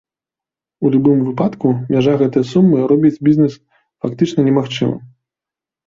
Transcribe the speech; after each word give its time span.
У 0.87 0.89
любым 0.95 1.19
выпадку, 1.27 1.67
мяжа 1.93 2.17
гэтай 2.23 2.47
сумы 2.55 2.83
робіць 2.95 3.15
бізнэс 3.31 3.53
фактычна 4.01 4.39
немагчымым. 4.53 4.99